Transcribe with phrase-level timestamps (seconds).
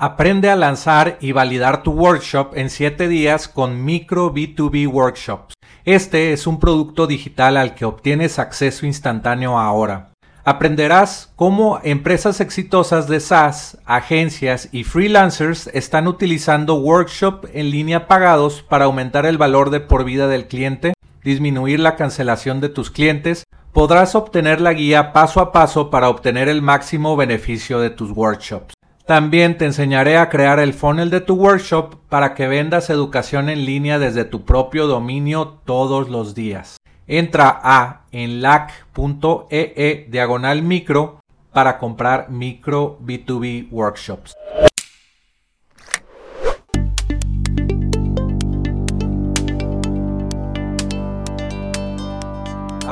[0.00, 5.54] Aprende a lanzar y validar tu workshop en 7 días con Micro B2B Workshops.
[5.84, 10.12] Este es un producto digital al que obtienes acceso instantáneo ahora.
[10.44, 18.62] Aprenderás cómo empresas exitosas de SaaS, agencias y freelancers están utilizando workshop en línea pagados
[18.62, 20.92] para aumentar el valor de por vida del cliente,
[21.24, 23.42] disminuir la cancelación de tus clientes,
[23.72, 28.77] podrás obtener la guía paso a paso para obtener el máximo beneficio de tus workshops.
[29.08, 33.64] También te enseñaré a crear el funnel de tu workshop para que vendas educación en
[33.64, 36.76] línea desde tu propio dominio todos los días.
[37.06, 41.20] Entra a enlac.ee e diagonal micro
[41.54, 44.34] para comprar micro B2B workshops.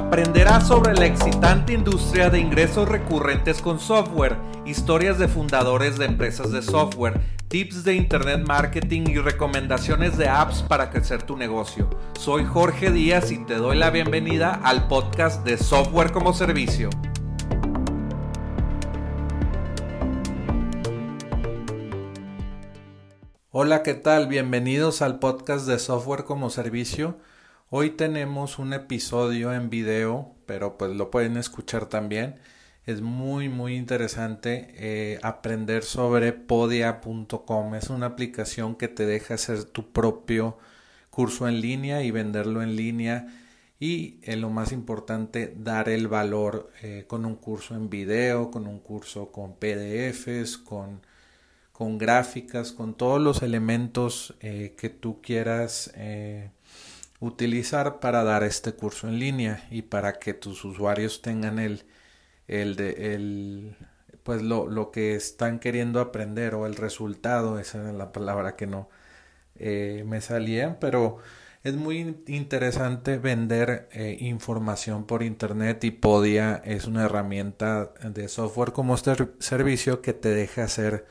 [0.06, 6.52] Aprenderás sobre la excitante industria de ingresos recurrentes con software, historias de fundadores de empresas
[6.52, 11.90] de software, tips de internet marketing y recomendaciones de apps para crecer tu negocio.
[12.21, 16.88] Soy Jorge Díaz y te doy la bienvenida al podcast de Software como Servicio.
[23.51, 24.29] Hola, ¿qué tal?
[24.29, 27.16] Bienvenidos al podcast de Software como Servicio.
[27.68, 32.36] Hoy tenemos un episodio en video, pero pues lo pueden escuchar también.
[32.84, 37.74] Es muy muy interesante eh, aprender sobre podia.com.
[37.74, 40.58] Es una aplicación que te deja hacer tu propio
[41.10, 43.26] curso en línea y venderlo en línea
[43.80, 48.68] y en lo más importante dar el valor eh, con un curso en video, con
[48.68, 51.01] un curso con PDFs, con,
[51.73, 55.92] con gráficas, con todos los elementos eh, que tú quieras
[57.20, 61.84] utilizar para dar este curso en línea y para que tus usuarios tengan el,
[62.48, 63.76] el, de, el
[64.22, 68.66] pues lo, lo, que están queriendo aprender o el resultado, esa es la palabra que
[68.66, 68.88] no
[69.58, 71.19] eh, me salía, pero
[71.64, 78.72] es muy interesante vender eh, información por internet y Podia es una herramienta de software
[78.72, 81.06] como servicio que te deja hacer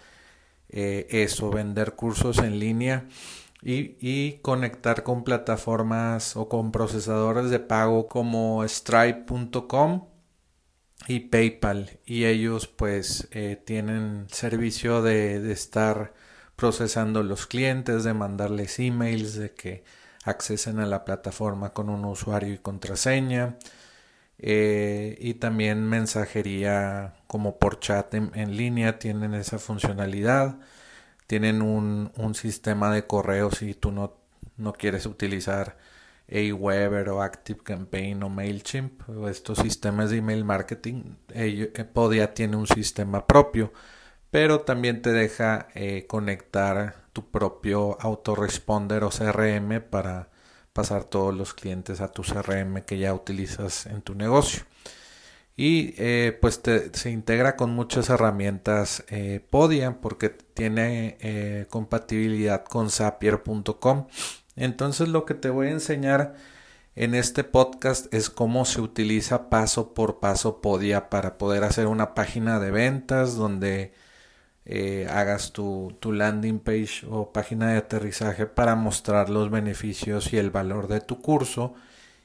[0.70, 3.06] eh, eso, vender cursos en línea
[3.66, 10.08] y, conectar con plataformas o con procesadores de pago como stripe.com
[11.08, 12.00] y PayPal.
[12.06, 16.14] Y ellos pues eh, tienen servicio de, de, estar
[16.56, 19.84] procesando los clientes, de mandarles emails, de que
[20.24, 23.58] accesen a la plataforma con un usuario y contraseña
[24.38, 30.60] eh, y también mensajería como por chat en línea tienen esa funcionalidad
[31.28, 34.18] tienen un, un sistema de correo si tú no,
[34.58, 35.78] no quieres utilizar
[36.32, 41.16] Aweber o ActiveCampaign o MailChimp estos sistemas de email marketing.
[41.30, 43.72] Eh, Podia tiene un sistema propio,
[44.32, 50.30] pero también te deja eh, conectar tu propio autoresponder o CRM para
[50.74, 54.64] pasar todos los clientes a tu CRM que ya utilizas en tu negocio
[55.58, 56.62] y eh, pues
[56.94, 64.08] se integra con muchas herramientas eh, Podia porque tiene eh, compatibilidad con Zapier.com.
[64.56, 66.36] Entonces lo que te voy a enseñar
[66.96, 72.14] en este podcast es cómo se utiliza paso por paso Podia para poder hacer una
[72.16, 73.94] página de ventas donde
[75.10, 80.50] hagas tu, tu landing page o página de aterrizaje para mostrar los beneficios y el
[80.52, 81.76] valor de tu curso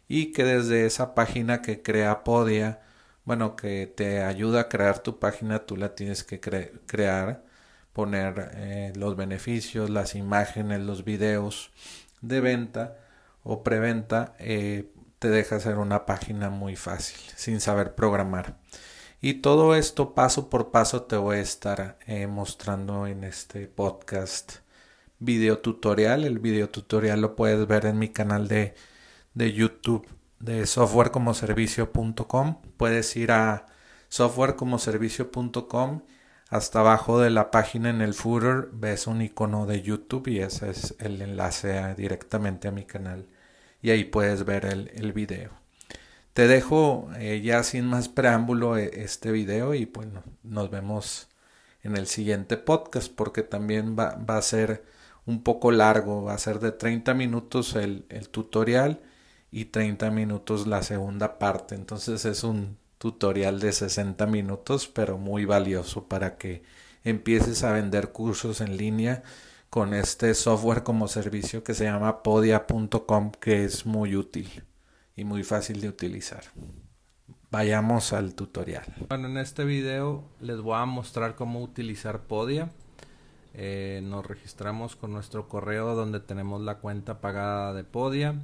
[0.08, 2.80] y que desde esa página que crea Podia
[3.24, 7.44] bueno, que te ayuda a crear tu página, tú la tienes que crear,
[7.92, 11.70] poner eh, los beneficios, las imágenes, los videos
[12.22, 12.96] de venta
[13.42, 18.58] o preventa, eh, te deja hacer una página muy fácil, sin saber programar.
[19.20, 24.56] Y todo esto paso por paso te voy a estar eh, mostrando en este podcast
[25.18, 26.24] video tutorial.
[26.24, 28.74] El video tutorial lo puedes ver en mi canal de,
[29.34, 30.06] de YouTube
[30.40, 32.62] de softwarecomoservicio.com.
[32.76, 33.66] Puedes ir a
[34.08, 36.02] softwarecomoservicio.com.
[36.48, 40.70] Hasta abajo de la página en el footer ves un icono de YouTube y ese
[40.70, 43.28] es el enlace directamente a mi canal.
[43.82, 45.50] Y ahí puedes ver el, el video.
[46.32, 51.28] Te dejo eh, ya sin más preámbulo eh, este video y bueno, nos vemos
[51.82, 54.84] en el siguiente podcast porque también va, va, a ser
[55.26, 59.00] un poco largo, va a ser de 30 minutos el, el tutorial
[59.50, 61.74] y 30 minutos la segunda parte.
[61.74, 66.62] Entonces es un tutorial de 60 minutos, pero muy valioso para que
[67.04, 69.22] empieces a vender cursos en línea
[69.70, 74.64] con este software como servicio que se llama podia.com que es muy útil
[75.16, 76.42] y muy fácil de utilizar.
[77.50, 78.84] Vayamos al tutorial.
[79.08, 82.70] Bueno, en este video les voy a mostrar cómo utilizar Podia.
[83.54, 88.40] Eh, nos registramos con nuestro correo donde tenemos la cuenta pagada de Podia.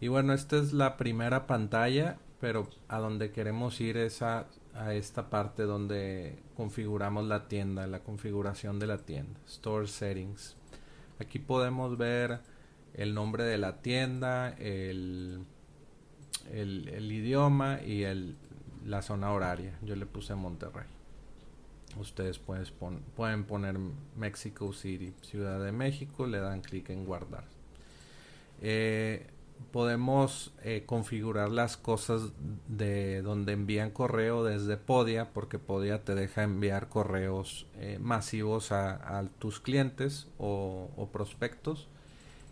[0.00, 4.46] Y bueno, esta es la primera pantalla, pero a donde queremos ir es a,
[4.92, 10.54] esta parte donde configuramos la tienda, la configuración de la tienda, Store Settings.
[11.18, 12.38] Aquí podemos ver
[12.94, 15.44] el nombre de la tienda, el,
[16.52, 18.36] el, idioma y el,
[18.86, 19.76] la zona horaria.
[19.82, 20.86] Yo le puse Monterrey.
[21.98, 23.76] Ustedes pueden poner
[24.16, 27.44] Mexico City, Ciudad de México, le dan clic en guardar.
[28.62, 29.26] Eh,
[29.72, 32.32] podemos eh, configurar las cosas
[32.68, 39.28] de donde envían correo desde Podia, porque Podia te deja enviar correos eh, masivos a,
[39.38, 41.88] tus clientes o, prospectos.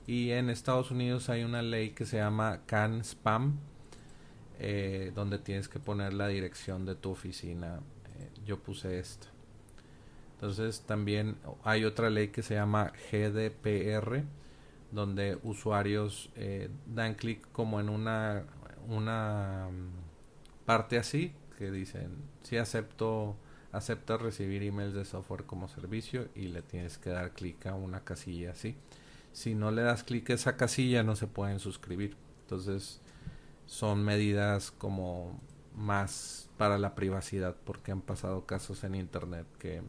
[0.06, 3.56] Y en Estados Unidos hay una ley que se llama CAN Spam,
[4.60, 7.80] eh, donde tienes que poner la dirección de tu oficina.
[8.44, 9.26] yo puse esta.
[10.34, 14.24] Entonces también hay otra ley que se llama GDPR
[14.90, 18.44] donde usuarios eh, dan clic como en una,
[18.88, 23.36] una mm, parte así que dicen si acepto
[23.72, 28.04] acepta recibir emails de software como servicio y le tienes que dar clic a una
[28.04, 28.76] casilla así
[29.36, 32.16] si no le das clic a esa casilla no se pueden suscribir.
[32.44, 33.02] Entonces
[33.66, 35.38] son medidas como
[35.74, 39.82] más para la privacidad porque han pasado casos en internet que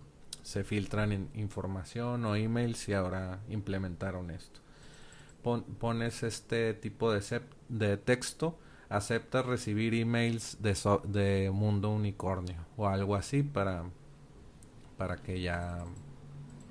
[0.44, 4.60] se filtran información o emails y ahora implementaron esto
[5.80, 8.58] pones este tipo de, texto,
[8.90, 13.84] acepta recibir emails de, Mundo Unicornio o algo así para,
[14.98, 15.84] para que ya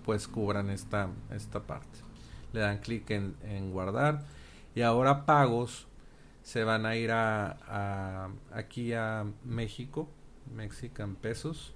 [0.05, 1.99] pues cubran esta, esta parte.
[2.53, 4.25] Le dan clic en, guardar
[4.75, 5.87] y ahora pagos
[6.43, 10.09] se van a ir a, a aquí a México,
[10.55, 11.75] Mexican pesos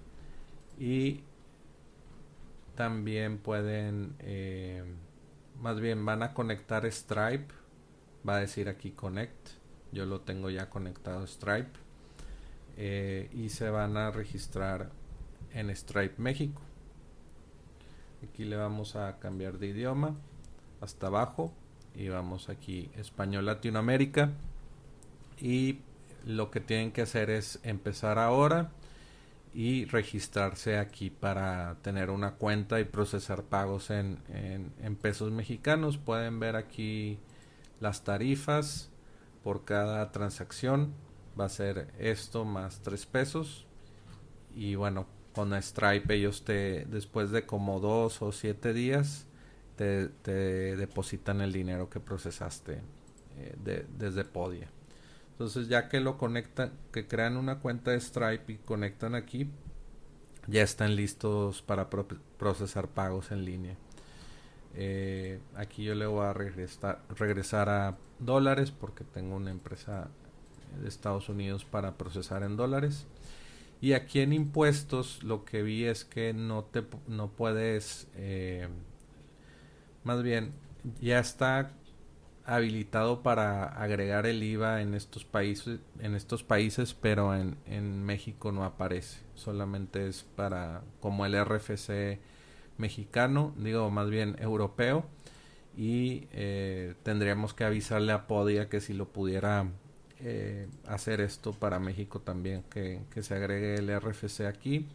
[0.79, 1.23] y
[2.81, 4.83] también pueden eh,
[5.61, 7.53] más bien van a conectar Stripe.
[8.29, 9.51] Va a decir aquí Connect.
[9.93, 11.71] Yo lo tengo ya conectado Stripe.
[12.77, 14.91] Eh, y se van a registrar
[15.53, 16.63] en Stripe México.
[18.23, 20.17] Aquí le vamos a cambiar de idioma
[20.81, 21.53] hasta abajo
[21.95, 24.31] y vamos aquí español Latinoamérica
[25.39, 25.81] y
[26.27, 28.71] lo que tienen que hacer es empezar ahora
[29.53, 35.99] y registrarse aquí para tener una cuenta y procesar pagos en, en, pesos mexicanos.
[35.99, 37.19] Pueden ver aquí
[37.81, 38.91] las tarifas
[39.43, 40.93] por cada transacción.
[41.39, 43.67] Va a ser esto más 3 pesos.
[44.55, 49.27] Y bueno, con Stripe ellos te, después de como 2 o 7 días,
[49.77, 52.83] te, depositan el dinero que procesaste
[53.39, 54.69] eh, desde Podia.
[55.41, 59.49] Entonces ya que lo conectan, que crean una cuenta de Stripe y conectan aquí,
[60.47, 63.75] ya están listos para procesar pagos en línea.
[64.75, 70.11] Eh, aquí yo le voy a regresar, a dólares porque tengo una empresa
[70.79, 73.07] de Estados Unidos para procesar en dólares.
[73.81, 78.69] Y aquí en impuestos lo que vi es que no te no puedes eh,
[80.05, 80.53] más bien
[81.01, 81.73] ya está
[82.51, 88.51] habilitado para agregar el IVA en estos países, en estos países, pero en, en México
[88.51, 89.21] no aparece.
[89.35, 92.19] Solamente es para como el RFC
[92.77, 95.05] mexicano, digo más bien europeo,
[95.77, 99.69] y eh, tendríamos que avisarle a Podia que si lo pudiera
[100.19, 104.89] eh, hacer esto para México también, que, que se agregue el RFC aquí,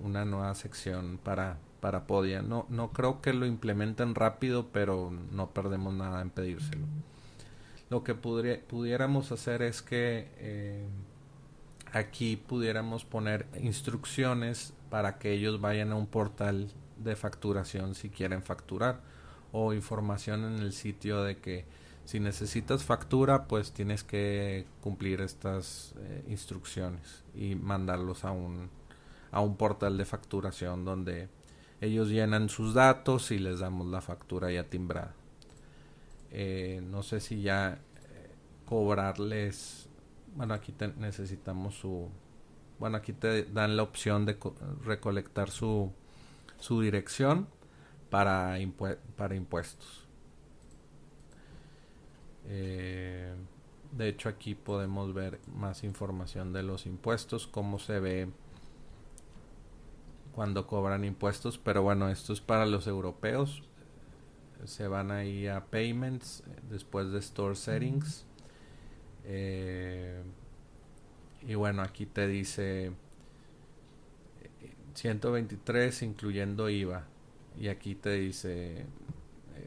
[0.00, 2.42] una nueva sección para para Podia.
[2.42, 6.84] No, no creo que lo implementen rápido, pero no perdemos nada en pedírselo.
[7.90, 10.84] Lo que pudiéramos hacer es que eh,
[11.92, 18.42] aquí pudiéramos poner instrucciones para que ellos vayan a un portal de facturación si quieren
[18.42, 19.00] facturar
[19.52, 21.66] o información en el sitio de que
[22.04, 28.70] si necesitas factura pues tienes que cumplir estas eh, instrucciones y mandarlos a un
[29.30, 31.28] a un portal de facturación donde
[31.80, 35.14] ellos llenan sus datos y les damos la factura ya timbrada.
[36.30, 39.88] Eh, no sé si ya eh, cobrarles.
[40.34, 42.08] Bueno, aquí necesitamos su.
[42.78, 44.38] Bueno, aquí te dan la opción de
[44.84, 45.92] recolectar su,
[46.58, 47.48] su dirección
[48.10, 50.06] para, impuestos.
[52.44, 53.34] Eh,
[53.92, 58.28] de hecho, aquí podemos ver más información de los impuestos, cómo se ve
[60.36, 63.62] cuando cobran impuestos, pero bueno, esto es para los europeos.
[64.66, 68.26] Se van ahí a Payments, después de Store Settings.
[69.24, 70.22] Eh,
[71.40, 72.92] y bueno, aquí te dice
[74.92, 77.06] 123 incluyendo IVA.
[77.58, 78.84] y aquí te dice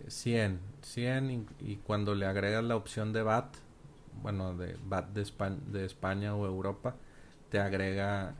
[0.07, 3.55] 100, eh, 100 y, cuando le agregas la opción de VAT,
[4.21, 6.95] bueno, de VAT de España, de España o Europa,
[7.49, 8.35] te agrega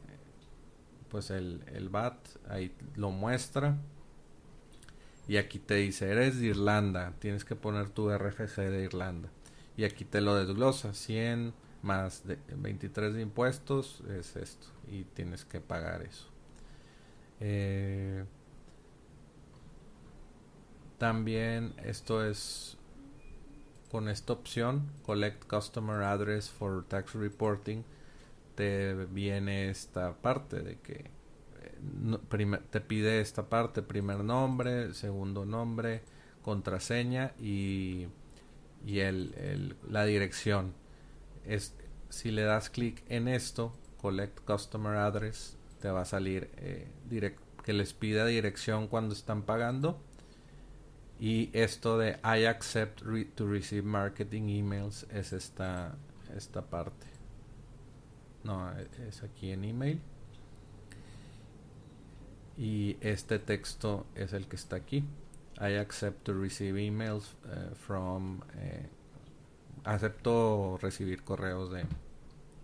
[1.09, 2.17] pues el, el VAT,
[2.49, 3.77] ahí lo muestra
[5.29, 9.29] y aquí te dice, eres de Irlanda, tienes que poner tu RFC de Irlanda.
[9.77, 14.65] Y aquí te lo desglosa, 100 más de 23 de impuestos es esto.
[14.91, 16.25] Y tienes que pagar eso.
[17.39, 18.25] Eh,
[20.97, 22.75] también esto es
[23.91, 27.83] con esta opción, Collect Customer Address for Tax Reporting,
[28.59, 31.09] te viene esta parte de que
[32.69, 36.01] te pide esta parte, primer nombre, segundo nombre,
[36.41, 38.07] contraseña y,
[38.85, 40.73] y el, la dirección.
[41.45, 41.73] Es,
[42.09, 46.89] si le das clic en esto, Collect Customer Address, te va a salir eh,
[47.63, 50.01] que les pida dirección cuando están pagando.
[51.17, 53.03] Y esto de I accept
[53.35, 55.95] to receive marketing emails es esta,
[56.35, 57.08] esta parte.
[58.43, 58.71] No,
[59.07, 60.01] es aquí en email
[62.59, 65.05] y este texto es el que está aquí.
[65.61, 68.41] I accept to receive emails eh, from.
[68.57, 68.89] Eh,
[69.85, 71.85] acepto recibir correos de,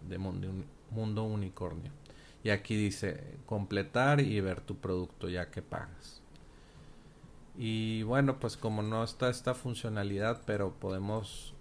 [0.10, 0.50] de mundo,
[0.91, 1.94] mundo, Unicornio.
[2.44, 6.22] Y aquí dice completar y ver tu producto ya que pagas.
[7.58, 11.53] Y bueno, pues como no está esta funcionalidad, pero podemos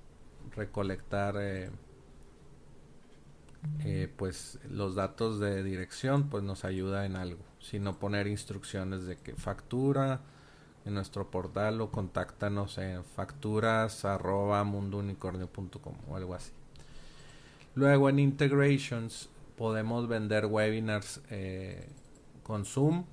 [0.57, 1.71] recolectar eh,
[3.85, 7.43] eh, pues los datos de dirección pues nos ayuda en algo.
[7.61, 10.21] Sino poner instrucciones de que factura
[10.85, 16.53] en nuestro portal o contáctanos en facturas arroba o algo así.
[17.75, 21.89] Luego en integrations podemos vender webinars eh,
[22.43, 23.05] con zoom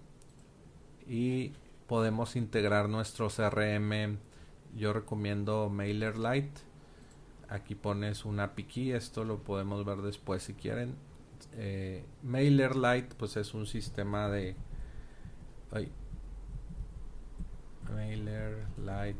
[1.07, 1.53] y
[1.87, 4.17] podemos integrar nuestro crm
[4.75, 6.70] yo recomiendo MailerLite
[7.51, 10.95] aquí pones una API esto lo podemos ver después si quieren.
[11.53, 14.55] Eh, MailerLite pues es un sistema de...
[15.71, 15.91] Ay,
[17.93, 19.19] MailerLite.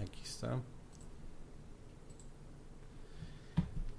[0.00, 0.60] Aquí está.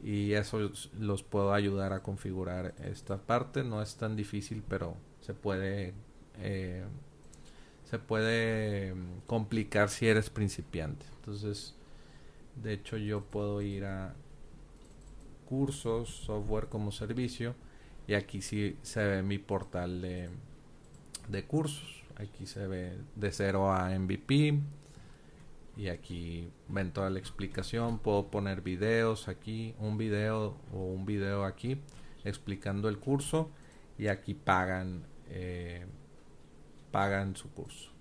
[0.02, 3.64] y eso los puedo ayudar a configurar esta parte.
[3.64, 5.95] No es tan difícil pero se puede
[6.40, 6.85] eh,
[7.85, 11.07] se puede mm, complicar si eres principiante.
[11.17, 11.75] Entonces
[12.62, 14.14] de hecho yo puedo ir a
[15.49, 17.55] cursos software como servicio
[18.07, 20.28] y aquí sí se ve mi portal de,
[21.28, 22.05] de cursos.
[22.17, 24.61] Aquí se ve de 0 a MVP
[25.78, 31.44] y aquí ven toda la explicación puedo poner videos aquí un video o un video
[31.44, 31.80] aquí
[32.25, 33.49] explicando el curso
[33.97, 35.87] y aquí pagan eh,
[36.90, 37.92] pagan su curso.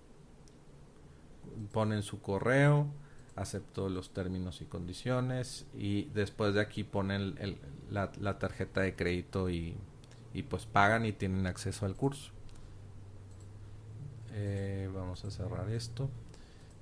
[1.71, 2.87] Ponen su correo
[3.35, 7.35] acepto los términos y condiciones y después de aquí ponen
[7.91, 9.75] la, tarjeta de crédito y,
[10.33, 12.31] y, pues pagan y tienen acceso al curso.
[14.31, 16.09] Eh, vamos a cerrar esto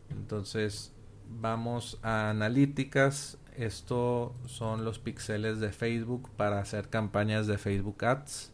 [0.10, 0.92] entonces
[1.30, 3.38] vamos a analíticas.
[3.56, 8.52] esto son los píxeles de Facebook para hacer campañas de Facebook Ads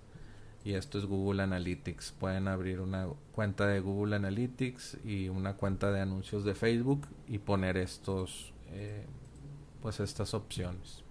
[0.64, 2.12] y esto es Google Analytics.
[2.12, 7.40] Pueden abrir una cuenta de Google Analytics y una cuenta de anuncios de Facebook y
[7.40, 9.06] poner estos, eh,
[9.82, 11.04] pues estas opciones.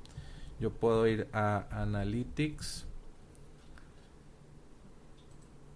[0.61, 2.87] Yo puedo ir a Analytics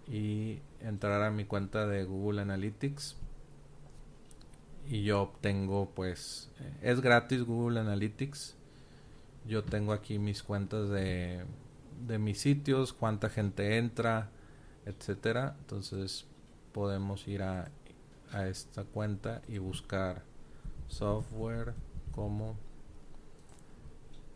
[0.07, 3.17] y entrar a mi cuenta de Google Analytics
[4.87, 8.55] y yo obtengo pues eh, es gratis Google Analytics.
[9.47, 11.45] Yo tengo aquí mis cuentas de,
[12.07, 14.29] de mis sitios cuánta gente entra
[14.85, 15.55] etcétera.
[15.59, 16.25] Entonces
[16.71, 17.69] podemos ir a,
[18.31, 20.23] a esta cuenta y buscar
[20.87, 21.73] software
[22.11, 22.55] como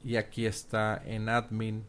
[0.03, 1.83] y aquí está en admin.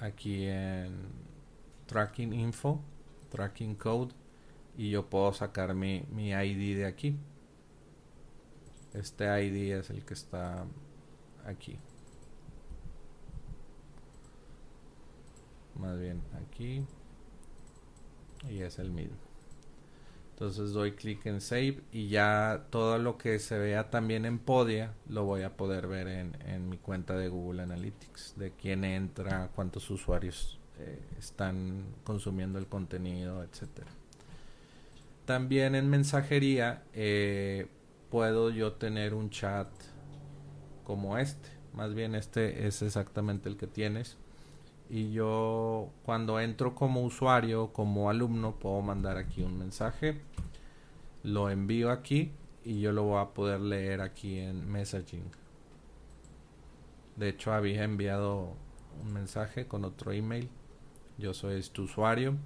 [0.00, 1.25] Aquí en
[1.86, 2.80] tracking info,
[3.30, 4.12] tracking code
[4.76, 7.16] y yo puedo sacar mi, mi ID de aquí.
[8.92, 10.66] Este ID es el que está
[11.44, 11.78] aquí.
[15.74, 16.84] Más bien aquí.
[18.48, 19.16] Y es el mismo.
[20.30, 24.92] Entonces doy clic en Save y ya todo lo que se vea también en Podia
[25.08, 28.34] lo voy a poder ver en, en mi cuenta de Google Analytics.
[28.36, 33.88] De quién entra, cuántos usuarios eh, están consumiendo el contenido, etcétera.
[35.24, 37.66] También en mensajería eh,
[38.10, 39.68] puedo yo tener un chat
[40.84, 41.48] como este.
[41.74, 44.16] Más bien este es exactamente el que tienes.
[44.88, 50.20] Y yo cuando entro como usuario, como alumno, puedo mandar aquí un mensaje.
[51.22, 52.32] Lo envío aquí
[52.64, 55.24] y yo lo voy a poder leer aquí en messaging.
[57.16, 58.52] De hecho había enviado
[59.02, 60.50] un mensaje con otro email
[61.18, 62.36] yo soy tu usuario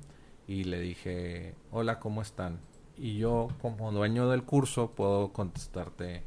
[0.46, 2.60] y le dije, hola, ¿cómo están?
[2.96, 6.22] Y yo como dueño del curso puedo contestarte,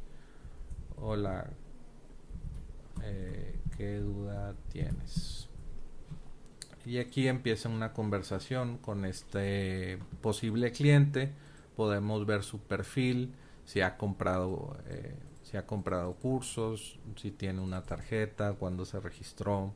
[0.97, 1.49] hola,
[3.03, 5.49] eh, ¿qué duda tienes?
[6.85, 11.31] Y aquí empieza una conversación con este posible cliente.
[11.77, 13.33] Podemos ver su perfil,
[13.65, 19.73] si ha comprado, eh, si ha comprado cursos, si tiene una tarjeta, cuándo se registró,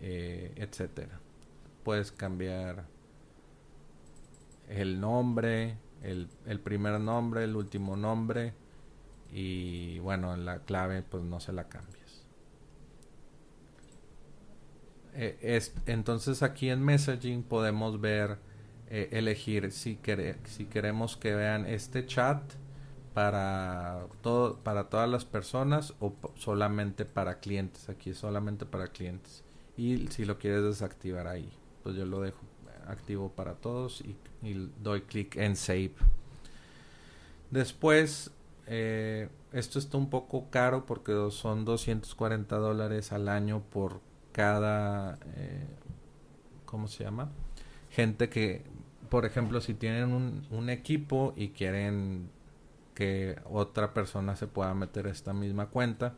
[0.00, 1.20] eh, etcétera
[1.88, 2.84] puedes cambiar
[4.68, 6.28] el nombre, el,
[6.62, 8.52] primer nombre, el último nombre
[9.32, 12.26] y bueno, la clave pues no se la cambias.
[15.14, 18.36] Eh, es, entonces aquí en messaging podemos ver,
[18.90, 19.98] eh, elegir si,
[20.44, 22.42] si queremos que vean este chat
[23.14, 27.88] para, todo, para todas las personas o solamente para clientes.
[27.88, 29.42] Aquí solamente para clientes.
[29.78, 31.57] Y si lo quieres desactivar ahí.
[31.88, 32.40] Pues yo lo dejo
[32.86, 34.14] activo para todos y,
[34.82, 35.94] doy clic en save.
[37.50, 38.30] Después,
[38.66, 45.66] eh, esto está un poco caro porque son 240 dólares al año por cada, eh,
[46.66, 47.30] ¿cómo se llama?
[47.88, 48.64] Gente que,
[49.08, 52.28] por ejemplo, si tienen un, un equipo y quieren
[52.94, 56.12] que otra persona se pueda meter a esta misma cuenta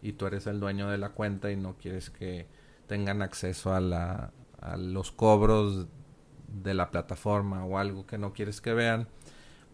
[0.00, 2.46] y tú eres el dueño de la cuenta y no quieres que
[2.86, 5.86] tengan acceso a la, a los cobros
[6.48, 9.08] de la plataforma o algo que no quieres que vean,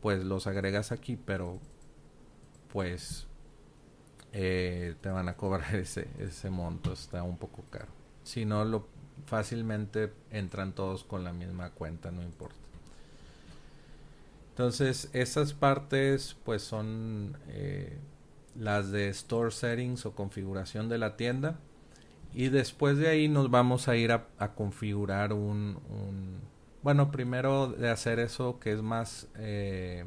[0.01, 1.59] pues los agregas aquí, pero
[2.72, 3.27] pues
[4.33, 7.88] eh, te van a cobrar ese, ese monto, está un poco caro.
[8.22, 8.87] Si no, lo,
[9.27, 12.57] fácilmente entran todos con la misma cuenta, no importa.
[14.51, 17.99] Entonces, esas partes pues son eh,
[18.55, 21.59] las de Store Settings o configuración de la tienda.
[22.37, 25.79] Y después de ahí nos vamos a ir a, configurar un,
[26.83, 29.27] Bueno, primero de hacer eso que es más...
[29.37, 30.05] Eh,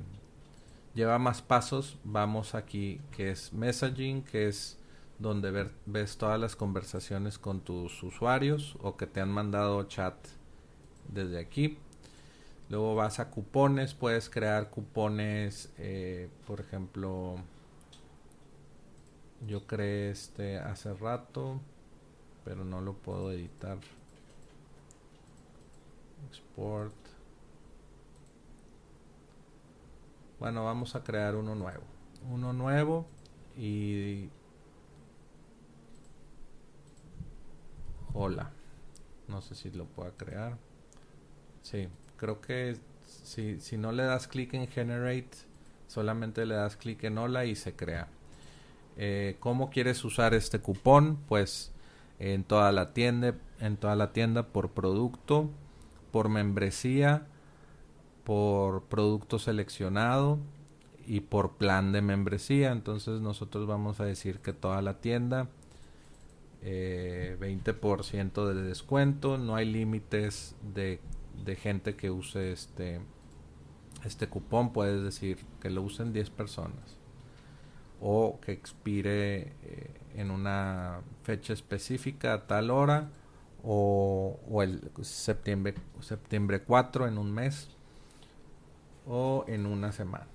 [0.93, 4.77] lleva más pasos, vamos aquí que es messaging, que es
[5.17, 10.13] donde ves todas las conversaciones con tus usuarios o que te han mandado chat
[11.07, 11.79] desde aquí.
[12.69, 17.37] Luego vas a cupones, puedes crear cupones, eh, por ejemplo,
[19.47, 21.59] yo creé este hace rato
[22.43, 23.77] pero no lo puedo editar.
[26.27, 26.95] Export.
[30.39, 31.83] Bueno vamos a crear uno nuevo.
[32.29, 33.05] Uno nuevo
[33.57, 34.29] y
[38.13, 38.51] hola.
[39.27, 40.57] No sé si lo pueda crear.
[41.61, 41.87] Sí
[42.19, 42.77] creo que
[43.23, 45.49] si, si no le das clic en generate
[45.87, 48.07] solamente le das clic en hola y se crea.
[48.95, 51.17] Eh, ¿Cómo quieres usar este cupón?
[51.27, 51.71] Pues
[52.19, 55.49] en toda la tienda, en toda la tienda por producto,
[56.11, 57.27] por membresía
[58.29, 60.37] por producto seleccionado
[61.07, 62.71] y por plan de membresía.
[62.71, 65.49] Entonces nosotros vamos a decir que toda la tienda,
[66.61, 70.99] 20% eh, de descuento, no hay límites de,
[71.43, 73.01] de, gente que use este,
[74.05, 76.98] este cupón, puedes decir que lo usen 10 personas
[78.01, 83.09] o que expire eh, en una fecha específica a tal hora
[83.63, 87.69] o, el septiembre, septiembre 4 en un mes
[89.05, 90.27] o en una semana.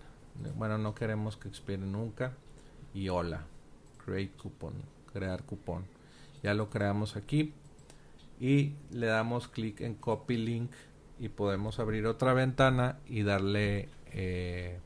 [0.57, 2.33] Bueno, no queremos que expire nunca.
[2.93, 3.45] Y hola,
[4.05, 4.75] create coupon,
[5.13, 5.85] crear cupón.
[6.43, 7.55] Ya lo creamos aquí
[8.39, 10.71] y le damos clic en copy link
[11.19, 14.79] y podemos abrir otra ventana y darle eh,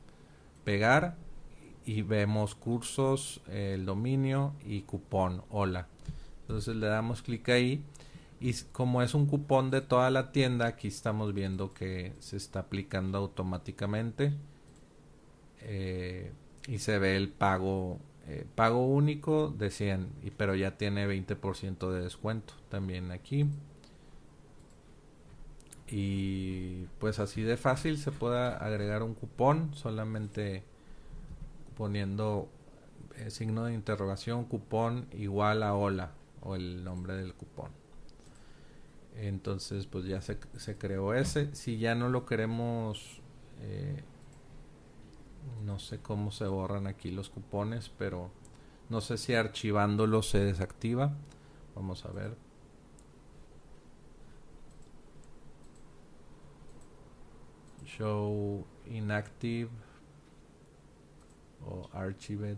[0.63, 1.17] pegar
[1.85, 5.87] y vemos cursos, el dominio y cupón, hola.
[6.41, 7.83] Entonces le damos clic ahí
[8.39, 12.61] y como es un cupón de toda la tienda, aquí estamos viendo que se está
[12.61, 14.33] aplicando automáticamente
[15.61, 16.31] eh,
[16.67, 21.91] y se ve el pago eh, pago único de 100 y, pero ya tiene 20%
[21.91, 23.47] de descuento también aquí
[25.87, 30.63] y pues así de fácil se puede agregar un cupón solamente
[31.79, 32.49] poniendo
[33.15, 36.11] eh, signo de interrogación cupón igual a hola
[36.41, 37.71] o el nombre del cupón.
[39.15, 41.55] Entonces pues ya se, se creó ese.
[41.55, 43.21] Si ya no lo queremos
[43.61, 44.03] eh,
[45.63, 48.29] no sé cómo se borran aquí los cupones pero
[48.89, 51.13] no sé si archivándolo se desactiva.
[51.75, 52.35] Vamos a ver.
[57.85, 59.69] Show inactive
[61.65, 62.57] o archived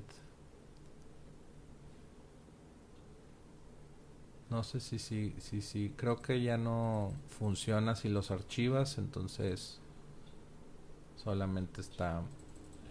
[4.52, 9.80] No sé si sí, si, si, creo que ya no funciona si los archivas, entonces
[11.16, 12.22] solamente está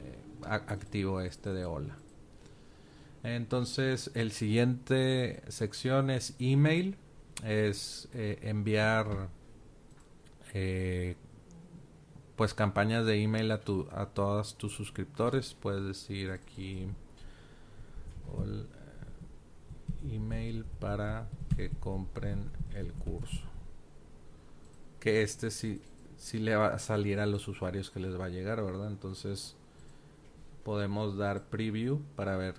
[0.02, 1.98] eh, activo este de hola.
[3.22, 6.96] Entonces, el siguiente sección es email,
[7.44, 9.28] es eh, enviar
[10.54, 11.16] eh,
[12.40, 15.52] pues campañas de email a tu a todos tus suscriptores.
[15.52, 16.88] Puedes decir aquí
[20.10, 23.42] email para que compren el curso.
[25.00, 25.82] Que este sí,
[26.16, 28.88] sí le va a salir a los usuarios que les va a llegar, ¿verdad?
[28.88, 29.54] Entonces
[30.64, 32.54] podemos dar preview para ver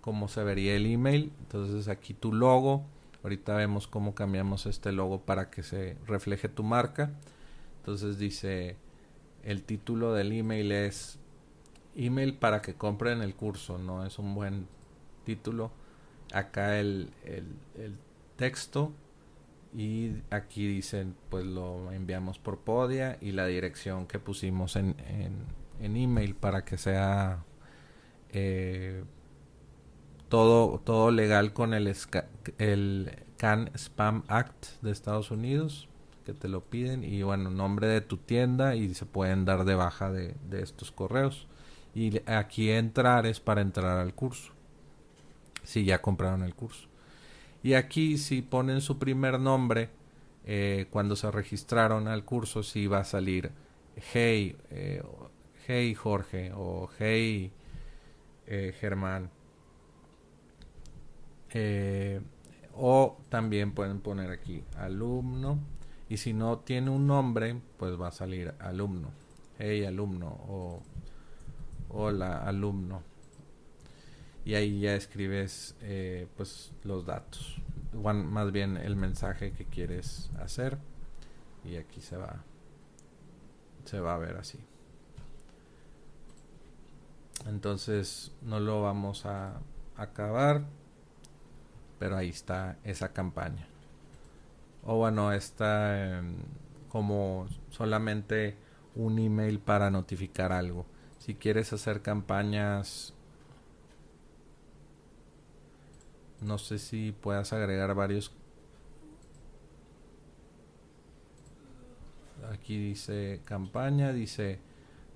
[0.00, 1.30] cómo se vería el email.
[1.40, 2.86] Entonces aquí tu logo.
[3.22, 7.12] Ahorita vemos cómo cambiamos este logo para que se refleje tu marca.
[7.82, 8.82] Entonces dice
[9.44, 11.18] el título del email es
[11.94, 13.78] email para que compren el curso.
[13.78, 14.66] No es un buen
[15.24, 15.70] título
[16.32, 17.96] acá el, el,
[18.36, 18.92] texto
[19.76, 24.96] y aquí dicen pues lo enviamos por Podia y la dirección que pusimos en,
[25.80, 27.44] en, email para que sea
[28.30, 29.04] eh,
[30.28, 31.94] todo, todo legal con el,
[32.58, 35.88] el CAN Spam Act de Estados Unidos
[36.24, 39.74] que te lo piden y bueno nombre de tu tienda y se pueden dar de
[39.74, 41.46] baja de, de estos correos
[41.94, 44.54] y aquí entrar es para entrar al curso
[45.64, 46.88] si ya compraron el curso.
[47.62, 49.88] Y aquí si ponen su primer nombre,
[50.44, 53.50] eh, cuando se registraron al curso, si va a salir
[54.12, 55.02] Hey, eh,
[55.66, 57.50] Hey Jorge o Hey
[58.46, 59.30] eh, Germán.
[62.76, 65.58] o también pueden poner aquí alumno.
[66.08, 69.10] Y si no tiene un nombre, pues va a salir alumno.
[69.58, 70.82] Hey alumno o
[71.88, 73.02] hola alumno
[74.44, 77.56] y ahí ya escribes eh, pues los datos
[77.92, 80.78] más bien el mensaje que quieres hacer
[81.64, 82.42] y aquí se va
[83.84, 84.58] se va a ver así
[87.46, 89.60] entonces no lo vamos a
[89.96, 90.64] acabar
[91.98, 93.68] pero ahí está esa campaña
[94.84, 96.22] o bueno está
[96.88, 98.56] como solamente
[98.94, 100.86] un email para notificar algo
[101.18, 103.14] si quieres hacer campañas
[106.44, 108.30] No sé si puedas agregar varios.
[112.52, 114.60] Aquí dice campaña, dice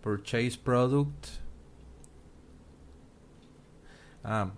[0.03, 1.27] purchase product.
[4.25, 4.53] Ah,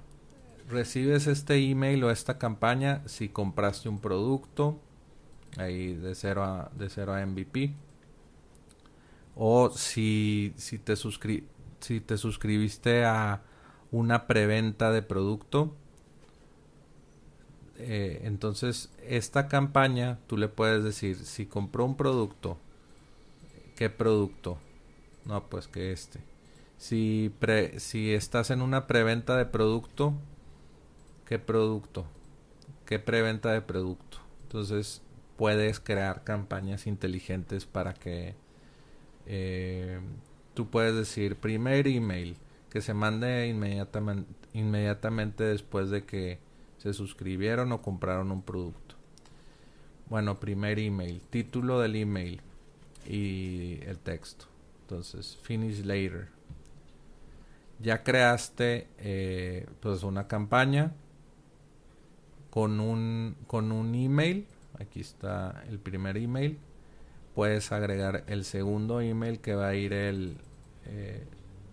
[0.69, 4.79] recibes este email o esta campaña si compraste un producto
[5.57, 7.75] ahí de 0 a de 0 a MVP
[9.37, 11.45] o si si te suscri
[11.81, 13.43] si te suscribiste a
[13.91, 15.75] una preventa de producto
[17.83, 22.59] eh, entonces, esta campaña, tú le puedes decir, si compró un producto
[23.81, 24.59] ¿Qué producto?
[25.25, 26.21] No, pues que este.
[26.77, 27.33] Si,
[27.79, 30.13] si estás en una preventa de producto,
[31.25, 32.05] ¿qué producto?
[32.85, 34.19] ¿Qué preventa de producto?
[34.43, 35.01] Entonces
[35.41, 38.35] puedes crear campañas inteligentes para que
[39.25, 39.99] eh,
[40.53, 42.37] tú puedes decir primer email
[42.69, 46.39] que se mande inmediatamente, inmediatamente después de que
[46.77, 48.97] se suscribieron o compraron un producto.
[50.11, 52.43] Bueno, primer email, título del email
[53.09, 54.45] y el texto.
[54.83, 56.29] Entonces, finish later.
[57.79, 60.93] Ya creaste eh, pues una campaña
[62.51, 64.47] con un, con un email.
[64.81, 66.59] Aquí está el primer email.
[67.35, 70.39] Puedes agregar el segundo email que va a ir el,
[70.87, 71.27] eh,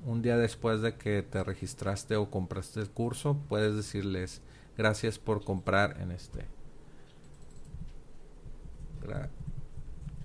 [0.05, 3.37] un día después de que te registraste o compraste el curso.
[3.49, 4.41] Puedes decirles
[4.77, 6.45] gracias por comprar en este.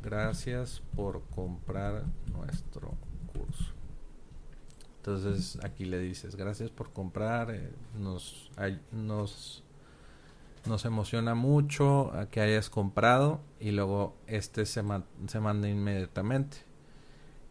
[0.03, 2.97] gracias por comprar nuestro
[3.33, 3.73] curso.
[4.97, 7.53] Entonces aquí le dices gracias por comprar.
[7.53, 8.51] Eh, nos,
[8.91, 9.62] nos
[10.67, 14.83] nos emociona mucho que hayas comprado y luego este se,
[15.27, 16.59] se manda inmediatamente.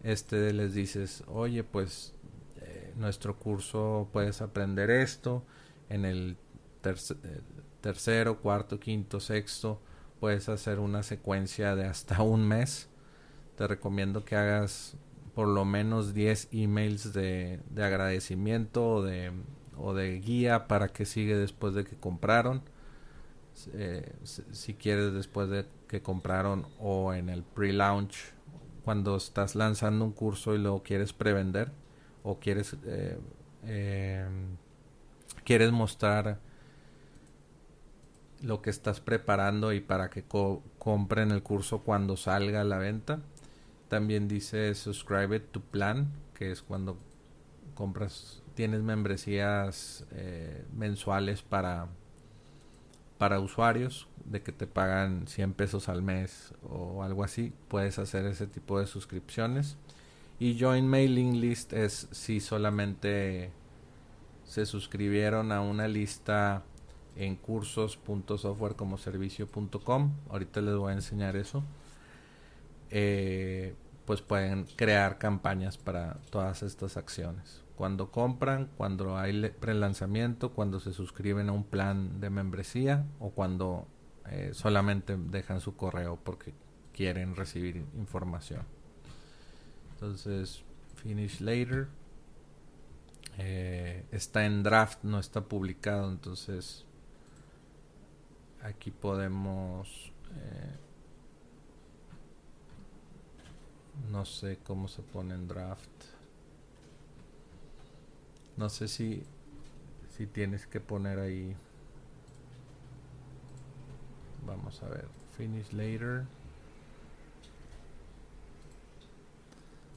[0.04, 2.15] Este les dices, oye, pues
[2.62, 5.43] eh, nuestro curso puedes aprender esto
[5.89, 6.38] en el
[6.84, 7.41] eh,
[7.82, 9.80] tercero, cuarto, quinto, sexto.
[10.19, 12.89] Puedes hacer una secuencia de hasta un mes.
[13.58, 14.95] Te recomiendo que hagas
[15.36, 19.32] por lo menos 10 emails de, de agradecimiento o de,
[19.78, 22.63] o de guía para que sigue después de que compraron
[23.73, 28.33] eh, si quieres después de que compraron o en el pre-launch
[28.83, 31.71] cuando estás lanzando un curso y lo quieres prevender
[32.23, 33.19] o quieres eh,
[33.63, 34.57] em,
[35.43, 36.39] quieres mostrar
[38.41, 40.23] lo que estás preparando y para que
[40.79, 43.19] compren el curso cuando salga a la venta
[43.87, 46.97] también dice subscribe to plan que es cuando
[47.75, 51.87] compras tienes membresías eh, mensuales para
[53.21, 58.25] para usuarios de que te pagan 100 pesos al mes o algo así, puedes hacer
[58.25, 59.77] ese tipo de suscripciones.
[60.39, 63.51] Y Join Mailing List es si solamente
[64.43, 66.63] se suscribieron a una lista
[67.15, 70.13] en cursos.softwarecomoservicio.com.
[70.31, 71.63] Ahorita les voy a enseñar eso.
[72.89, 80.79] Eh, pues pueden crear campañas para todas estas acciones cuando compran, cuando hay prelanzamiento, cuando
[80.79, 83.88] se suscriben a un plan de membresía o cuando
[84.29, 86.53] eh, solamente dejan su correo porque
[86.93, 88.63] quieren recibir información.
[89.93, 90.63] Entonces,
[90.95, 91.88] finish later.
[93.38, 96.86] Eh, está en draft, no está publicado, entonces
[98.62, 100.75] aquí podemos eh,
[104.12, 105.89] no sé cómo se pone en draft
[108.62, 109.24] no sé si,
[110.15, 111.56] si tienes que poner ahí.
[114.45, 115.08] Vamos a ver.
[115.36, 116.26] Finish later.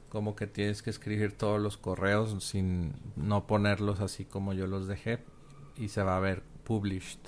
[0.09, 4.87] Como que tienes que escribir todos los correos sin no ponerlos así como yo los
[4.87, 5.19] dejé.
[5.77, 7.19] Y se va a ver published.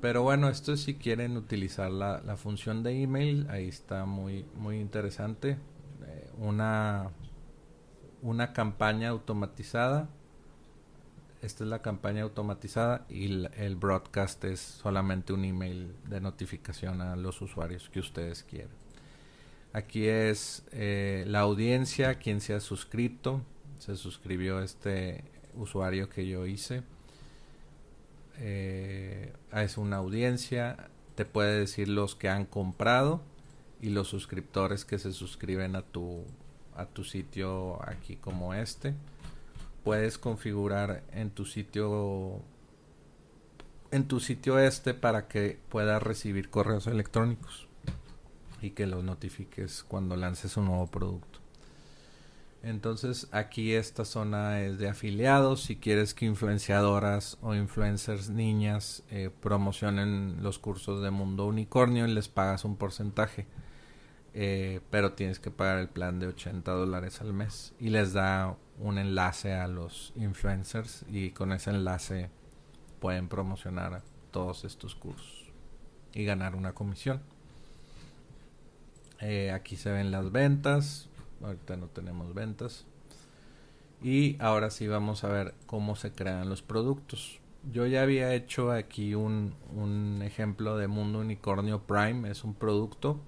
[0.00, 4.80] Pero bueno, esto si quieren utilizar la, la función de email, ahí está muy, muy
[4.80, 5.50] interesante.
[6.04, 7.12] Eh, una
[8.24, 10.08] una campaña automatizada.
[11.42, 17.16] Esta es la campaña automatizada y el, broadcast es solamente un email de notificación a
[17.16, 18.72] los usuarios que ustedes quieran.
[19.74, 23.42] Aquí es eh, la audiencia, quien se ha suscrito.
[23.78, 26.82] Se suscribió este usuario que yo hice.
[28.38, 30.88] Eh, es una audiencia.
[31.14, 33.20] Te puede decir los que han comprado
[33.82, 36.24] y los suscriptores que se suscriben a tu
[36.76, 38.94] a tu sitio aquí como este.
[39.82, 42.42] Puedes configurar en tu sitio
[43.90, 47.68] en tu sitio este para que puedas recibir correos electrónicos
[48.60, 51.38] y que los notifiques cuando lances un nuevo producto.
[52.64, 55.62] Entonces aquí esta zona es de afiliados.
[55.62, 62.12] Si quieres que influenciadoras o influencers niñas eh, promocionen los cursos de mundo unicornio y
[62.12, 63.46] les pagas un porcentaje
[64.36, 68.56] eh, pero tienes que pagar el plan de 80 dólares al mes y les da
[68.80, 72.30] un enlace a los influencers y con ese enlace
[72.98, 75.52] pueden promocionar todos estos cursos
[76.12, 77.22] y ganar una comisión.
[79.20, 81.08] Eh, aquí se ven las ventas,
[81.40, 82.86] ahorita no tenemos ventas.
[84.02, 87.38] Y ahora sí vamos a ver cómo se crean los productos.
[87.72, 93.20] Yo ya había hecho aquí un, un ejemplo de Mundo Unicornio Prime, es un producto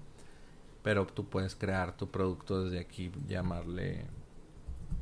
[0.87, 4.05] pero tú puedes crear tu producto desde aquí, llamarle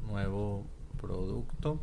[0.07, 0.65] nuevo
[0.99, 1.79] producto,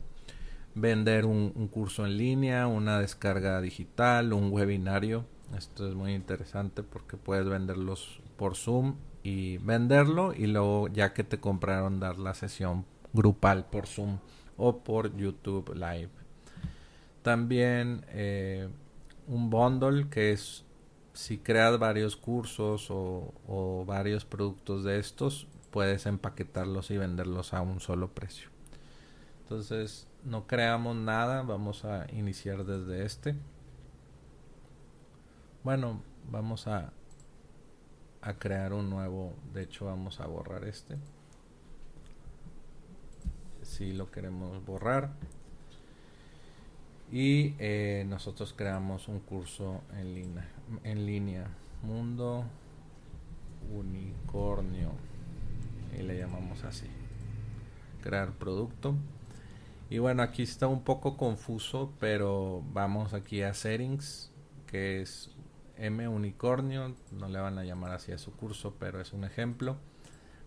[0.74, 5.24] vender un, curso en línea, una descarga digital, un webinario.
[5.56, 11.22] Esto es muy interesante porque puedes venderlos por Zoom y venderlo y luego ya que
[11.22, 14.18] te compraron dar la sesión grupal por Zoom
[14.56, 16.10] o por YouTube Live.
[17.22, 18.68] También eh,
[19.28, 20.64] un bundle que es
[21.12, 27.80] si creas varios cursos o, varios productos de estos, puedes empaquetarlos y venderlos a un
[27.80, 28.48] solo precio.
[29.42, 33.34] Entonces, no creamos nada, vamos a iniciar desde este.
[35.64, 36.92] Bueno, vamos a,
[38.22, 40.96] a crear un nuevo, de hecho vamos a borrar este.
[43.62, 45.10] Si lo queremos borrar
[47.12, 50.48] y eh, nosotros creamos un curso en línea,
[50.84, 51.48] en línea.
[51.82, 52.44] Mundo
[53.72, 54.90] Unicornio.
[55.98, 56.86] Y le llamamos así.
[58.02, 58.94] Crear producto.
[59.90, 64.30] Y bueno aquí está un poco confuso pero vamos aquí a settings
[64.66, 65.30] que es
[65.76, 66.94] M unicornio.
[67.10, 69.76] No le van a llamar así a su curso pero es un ejemplo.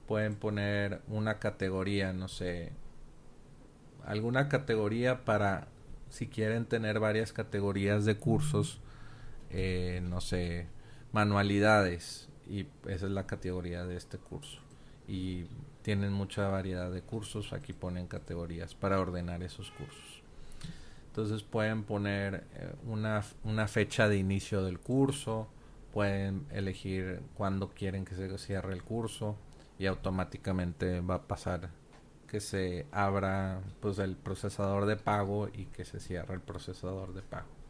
[0.08, 2.74] Pueden poner una categoría no sé
[4.06, 5.68] alguna categoría para
[6.10, 8.80] si quieren tener varias categorías de cursos,
[9.58, 10.68] eh, no sé,
[11.14, 14.60] manualidades, y esa es la categoría de este curso.
[15.08, 15.46] Y
[15.82, 20.22] tienen mucha variedad de cursos, aquí ponen categorías para ordenar esos cursos.
[21.08, 25.48] Entonces pueden poner eh, una, una fecha de inicio del curso,
[25.94, 29.38] pueden elegir cuándo quieren que se cierre el curso
[29.80, 31.70] y automáticamente va a pasar
[32.28, 37.22] que se abra pues el procesador de pago y que se cierre el procesador de
[37.22, 37.65] pago.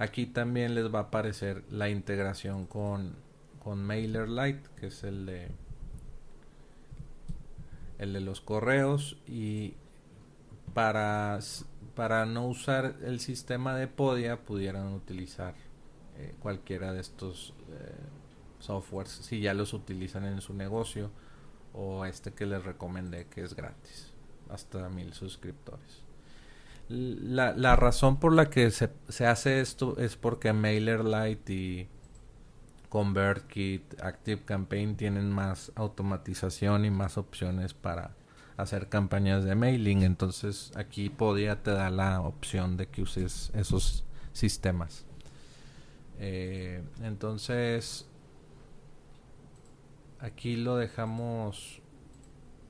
[0.00, 3.16] Aquí también les va a aparecer la integración con,
[3.62, 5.48] con MailerLite, que es el de
[7.98, 9.74] el de los correos y
[10.72, 11.38] para,
[11.94, 15.54] para no usar el sistema de Podia pudieran utilizar
[16.16, 17.92] eh, cualquiera de estos eh,
[18.58, 21.10] softwares si ya los utilizan en su negocio
[21.74, 24.14] o este que les recomendé que es gratis,
[24.48, 26.09] hasta mil suscriptores.
[26.90, 31.88] La, la razón por la que se, se, hace esto es porque MailerLite y
[32.88, 38.16] ConvertKit, ActiveCampaign tienen más automatización y más opciones para
[38.56, 40.02] hacer campañas de mailing.
[40.02, 45.06] Entonces aquí podía te da la opción de que uses esos sistemas.
[46.18, 48.06] Eh, entonces
[50.18, 51.80] aquí lo dejamos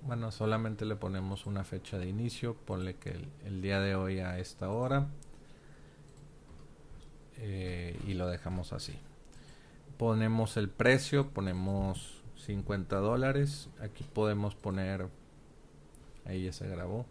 [0.06, 2.54] bueno solamente le ponemos una fecha de inicio.
[2.54, 5.08] Ponle que el, día de hoy a esta hora.
[7.38, 8.98] Eh, y lo dejamos así.
[9.96, 13.68] Ponemos el precio ponemos 50 dólares.
[13.80, 15.08] Aquí podemos poner
[16.24, 17.06] ahí ya se grabó.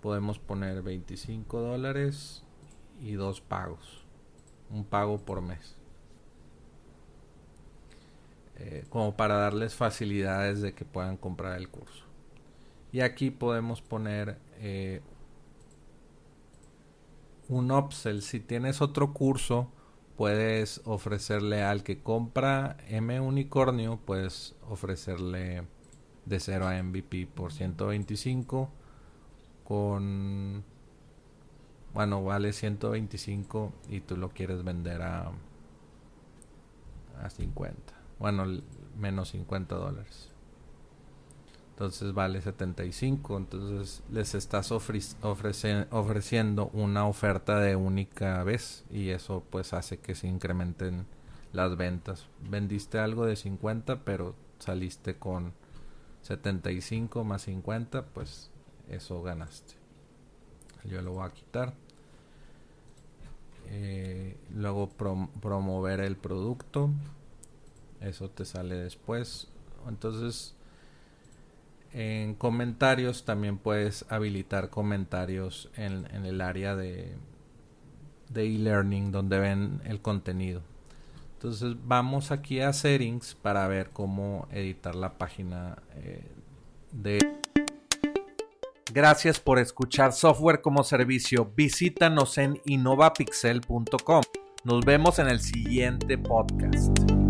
[0.00, 2.42] Podemos poner 25 dólares
[3.00, 4.04] y dos pagos.
[4.70, 5.76] Un pago por mes.
[8.58, 12.05] Eh, como para darles facilidades de que puedan comprar el curso.
[12.92, 15.00] Y aquí podemos poner eh,
[17.48, 18.22] un upsell.
[18.22, 19.70] Si tienes otro curso,
[20.16, 25.66] puedes ofrecerle al que compra M Unicornio, puedes ofrecerle
[26.24, 28.70] de 0 a MVP por 125
[29.64, 30.64] con
[31.94, 35.32] bueno, vale 125 y tú lo quieres vender a
[37.22, 38.44] a 50 bueno,
[38.96, 40.30] menos 50 dólares.
[41.76, 43.36] Entonces vale 75.
[43.36, 50.26] Entonces les estás ofreciendo una oferta de única vez y eso pues hace que se
[50.26, 51.06] incrementen
[51.52, 52.26] las ventas.
[52.48, 55.52] Vendiste algo de 50 pero saliste con
[56.22, 58.50] 75 más 50 pues
[58.88, 59.74] eso ganaste.
[60.84, 61.74] Yo lo voy a quitar.
[63.68, 66.90] Eh, luego promover el producto
[68.00, 69.48] eso te sale después.
[69.88, 70.54] Entonces,
[71.92, 77.16] en comentarios también puedes habilitar comentarios en, el área de
[78.34, 80.62] e-learning donde ven el contenido.
[81.36, 86.24] Entonces vamos aquí a settings para ver cómo editar la página eh,
[86.92, 87.18] de...
[88.92, 91.52] Gracias por escuchar Software como Servicio.
[91.54, 94.22] Visítanos en innovapixel.com.
[94.64, 97.25] Nos vemos en el siguiente podcast.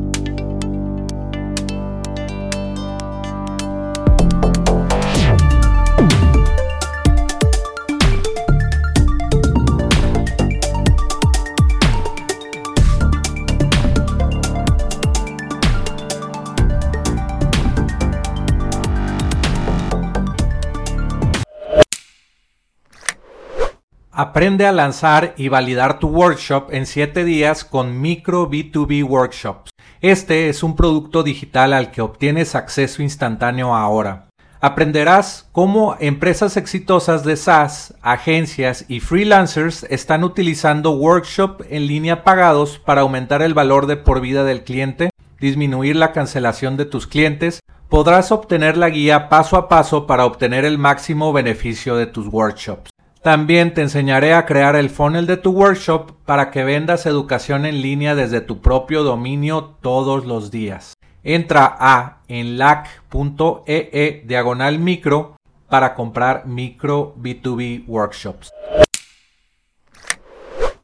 [24.18, 29.72] Aprende a lanzar y validar tu workshop en 7 días con Micro B2B Workshops.
[30.00, 34.28] Este es un producto digital al que obtienes acceso instantáneo ahora.
[34.62, 42.78] Aprenderás cómo empresas exitosas de SaaS, agencias y freelancers están utilizando workshop en línea pagados
[42.78, 45.10] para aumentar el valor de por vida del cliente,
[45.40, 47.60] disminuir la cancelación de tus clientes,
[47.90, 52.95] podrás obtener la guía paso a paso para obtener el máximo beneficio de tus workshops.
[53.26, 57.82] También te enseñaré a crear el funnel de tu workshop para que vendas educación en
[57.82, 60.94] línea desde tu propio dominio todos los días.
[61.24, 65.34] Entra a enlac.ee e diagonal micro
[65.68, 68.52] para comprar micro B2B workshops.